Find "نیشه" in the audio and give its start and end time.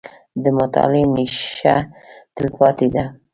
1.13-1.75